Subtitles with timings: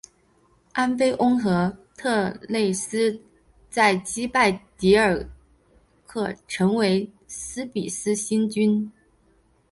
[0.71, 3.21] 安菲翁和仄忒斯
[3.69, 5.29] 在击败狄耳
[6.07, 7.07] 刻成为
[7.53, 8.91] 底比斯新君。